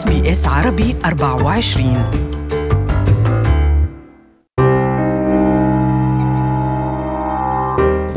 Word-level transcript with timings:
إس 0.00 0.04
بي 0.04 0.32
إس 0.32 0.46
عربي 0.46 0.96
24 1.04 2.29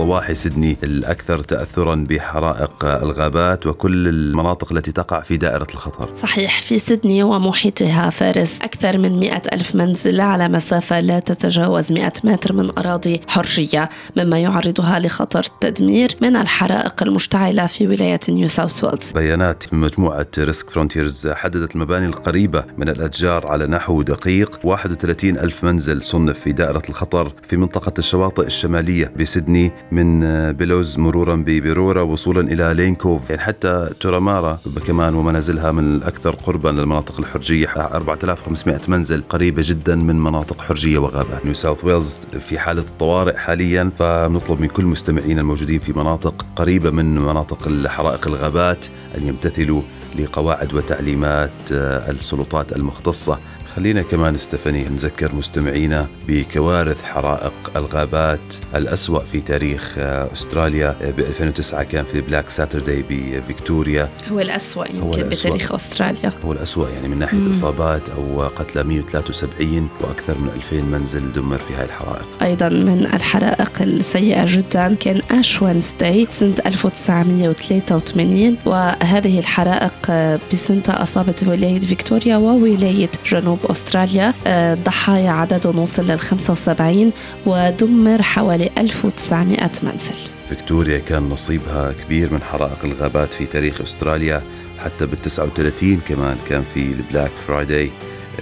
ضواحي 0.04 0.36
سيدني 0.36 0.78
الأكثر 0.84 1.38
تأثرا 1.38 1.96
بحرائق 2.10 2.86
الغابات 2.86 3.68
وكل 3.68 4.08
المناطق 4.08 4.72
التي 4.72 4.92
تقع 4.92 5.22
في 5.22 5.38
دائرة 5.38 5.68
الخطر. 5.74 6.14
صحيح 6.14 6.62
في 6.62 6.80
سيدني 6.80 7.24
ومحيطها 7.24 8.10
فارس 8.10 8.62
أكثر 8.62 8.98
من 8.98 9.20
مئة 9.20 9.42
ألف 9.54 9.76
منزل 9.76 10.22
على 10.22 10.50
مسافة 10.50 11.00
لا 11.00 11.20
تتجاوز 11.20 11.94
100 11.94 12.14
متر 12.24 12.56
من 12.56 12.78
أراضي 12.78 13.22
حرجية 13.28 13.90
مما 14.18 14.40
يعرضها 14.40 15.00
لخطر 15.00 15.40
التدمير 15.40 16.16
من 16.22 16.36
الحرائق 16.36 17.04
المشتعلة 17.04 17.68
في 17.68 17.88
ولاية 17.88 18.20
نيو 18.30 18.48
ساوث 18.48 18.84
ويلز. 18.84 19.12
بيانات 19.12 19.74
من 19.74 19.80
مجموعة 19.80 20.28
ريسك 20.38 20.70
فرونتيرز 20.70 21.28
حددت 21.28 21.76
المباني 21.76 22.06
القريبة 22.06 22.64
من 22.78 22.90
الأشجار 22.90 23.48
على 23.48 23.68
نحو 23.68 24.02
دقيق 24.02 24.60
31 24.64 25.38
ألف 25.38 25.64
منزل 25.64 26.02
صنف 26.02 26.40
في 26.40 26.52
دائرة 26.52 26.84
الخطر 26.90 27.32
في 27.48 27.58
منطقة 27.58 27.94
الشواطئ 28.00 28.46
الشمالية 28.46 29.14
بسيدني 29.20 29.72
من 29.94 30.22
بلوز 30.52 31.00
مرورا 31.00 31.36
ببرورا 31.36 32.02
وصولا 32.02 32.42
إلى 32.54 32.74
لينكوف 32.74 33.30
يعني 33.30 33.42
حتى 33.42 33.90
تورامورا 34.00 34.60
كمان 34.88 35.16
ومنازلها 35.16 35.72
من 35.72 35.96
الأكثر 35.96 36.36
قربا 36.36 36.70
للمناطق 36.70 37.20
الحرجية. 37.20 37.68
4500 37.68 38.82
منزل 38.88 39.24
قريبة 39.30 39.62
جدا 39.66 39.96
من 39.96 40.20
مناطق 40.20 40.62
حرجية 40.62 40.98
وغابات. 40.98 41.46
نيو 41.46 41.54
ساوث 41.54 41.86
ويلز 41.86 42.20
في 42.50 42.60
حالة 42.60 42.82
الطوارئ 42.82 43.38
حاليا 43.38 43.92
فنطلب 44.00 44.62
من 44.62 44.68
كل 44.68 44.86
مستمعينا 44.86 45.42
الموجودين 45.42 45.80
في 45.80 45.94
مناطق 45.94 46.46
قريبة 46.56 46.90
من 46.90 47.16
مناطق 47.16 47.68
الحرائق 47.68 48.28
الغابات 48.28 48.86
أن 49.18 49.28
يمتثلوا 49.28 49.82
لقواعد 50.20 50.74
وتعليمات 50.74 51.52
السلطات 51.72 52.76
المختصة 52.76 53.40
خلينا 53.76 54.02
كمان 54.02 54.36
ستيفني 54.36 54.84
نذكر 54.90 55.36
مستمعينا 55.36 56.08
بكوارث 56.28 57.04
حرائق 57.04 57.54
الغابات 57.76 58.40
الأسوأ 58.76 59.20
في 59.20 59.42
تاريخ 59.42 59.96
آه، 59.98 60.34
أستراليا 60.34 60.96
ب 61.18 61.20
2009 61.20 61.84
كان 61.84 62.06
في 62.06 62.22
Black 62.22 62.50
Saturday 62.50 63.04
بفيكتوريا. 63.10 64.10
هو 64.32 64.40
الأسوأ 64.40 64.86
يمكن 64.86 65.02
هو 65.02 65.14
الأسوأ. 65.14 65.50
بتاريخ 65.50 65.74
أستراليا. 65.74 66.32
هو 66.46 66.52
الأسوأ 66.52 66.90
يعني 66.90 67.08
من 67.08 67.20
ناحية 67.20 67.38
مم. 67.38 67.50
إصابات 67.50 68.02
أو 68.10 68.42
قتلى 68.42 68.84
173 68.84 69.90
وأكثر 70.02 70.38
من 70.38 70.50
2000 70.56 70.86
منزل 70.86 71.34
دمر 71.34 71.58
في 71.58 71.74
هاي 71.74 71.86
الحرائق. 71.86 72.26
أيضا 72.42 72.70
من 72.70 73.10
الحرائق 73.14 73.82
السيئة 73.82 74.46
جدا 74.48 74.96
كان 74.96 75.22
Ash 75.32 75.62
Wednesday 75.62 76.28
سنة 76.30 76.56
1983 76.66 78.58
وهذه 78.66 79.40
الحرائق 79.40 79.94
آه، 80.10 80.40
بسنتها 80.52 81.04
أصابت 81.04 81.44
ولاية 81.44 81.80
فيكتوريا 81.80 82.38
وولاية 82.38 83.10
جنوب 83.26 83.60
أستراليا 83.72 84.34
الضحايا 84.48 85.30
آه، 85.30 85.34
عددهم 85.34 85.80
وصل 85.80 86.08
لل 86.08 86.20
75 86.20 87.12
ودمر 87.46 88.22
حوالي 88.22 88.70
1900 88.78 89.70
منزل. 89.84 90.16
فيكتوريا 90.50 91.00
كان 91.00 91.24
نصيبها 91.24 91.92
كبير 91.92 92.34
من 92.34 92.42
حرائق 92.42 92.78
الغابات 92.84 93.34
في 93.34 93.46
تاريخ 93.46 93.82
أستراليا 93.82 94.42
حتى 94.80 95.06
بال 95.06 95.22
39 95.22 96.00
كمان 96.08 96.38
كان 96.50 96.64
في 96.74 96.80
ال 96.80 96.89
Black 96.89 97.32
Friday. 97.48 97.92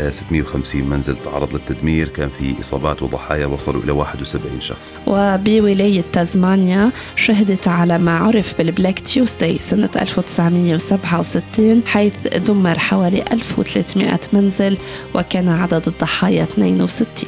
650 0.09 0.83
منزل 0.83 1.15
تعرض 1.25 1.53
للتدمير. 1.53 2.07
كان 2.07 2.29
في 2.39 2.55
إصابات 2.59 3.03
وضحايا 3.03 3.45
وصلوا 3.45 3.83
إلى 3.83 3.91
71 3.91 4.61
شخص. 4.61 4.97
وبولاية 5.07 6.03
تازمانيا 6.13 6.91
شهدت 7.15 7.67
على 7.67 7.99
ما 7.99 8.17
عرف 8.17 8.57
بال 8.57 8.69
Black 8.69 8.99
Tuesday 8.99 9.57
سنة 9.59 9.89
1967 9.95 11.81
حيث 11.85 12.27
دمر 12.27 12.79
حوالي 12.79 13.25
1300 13.31 14.19
منزل 14.33 14.77
وكان 15.15 15.49
عدد 15.49 15.87
الضحايا 15.87 16.43
62 16.43 17.27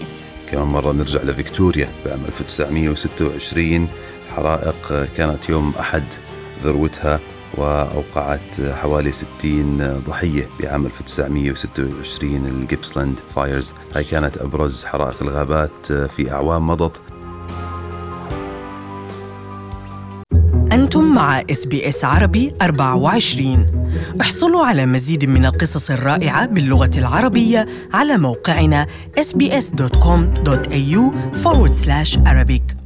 كمان 0.52 0.68
مرة 0.68 0.92
نرجع 0.92 1.22
لفيكتوريا. 1.24 1.90
بعام 2.06 2.20
1926 2.28 3.88
حرائق 4.36 5.08
كانت 5.18 5.50
يوم 5.50 5.74
أحد 5.80 6.04
ذروتها. 6.64 7.20
وأوقعت 7.58 8.62
حوالي 8.62 9.12
60 9.12 9.78
ضحية 10.08 10.50
بعام 10.60 10.86
1926 10.86 12.36
ال 12.48 12.55
Gippsland 12.55 13.16
fires. 13.36 13.74
هاي 13.96 14.04
كانت 14.04 14.38
أبرز 14.38 14.86
حرائق 14.86 15.16
الغابات 15.22 15.88
في 15.94 16.32
أعوام 16.32 16.68
مضت. 16.68 17.02
أنتم 20.74 21.14
مع 21.16 21.40
إس 21.52 21.66
بي 21.66 21.90
إس 21.90 22.06
عربي 22.06 22.52
24 22.62 23.66
احصلوا 24.22 24.66
على 24.66 24.86
مزيد 24.86 25.26
من 25.26 25.46
القصص 25.46 25.92
الرائعة 25.92 26.46
باللغة 26.46 26.92
العربية 26.98 27.66
على 27.94 28.18
موقعنا 28.18 28.86
sbs.com.au 29.20 31.02
forward 31.44 31.74
slash 31.74 32.18
Arabic. 32.18 32.83